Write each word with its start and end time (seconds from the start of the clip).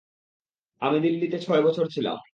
আমি 0.81 0.97
দিল্লিতে 0.99 1.37
ছয় 1.39 1.61
বছর 1.61 1.85
ছিলাম। 1.87 2.17